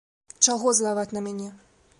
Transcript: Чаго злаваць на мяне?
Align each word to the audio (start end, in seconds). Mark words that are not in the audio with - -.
Чаго 0.45 0.73
злаваць 0.79 1.07
на 1.19 1.25
мяне? 1.27 1.53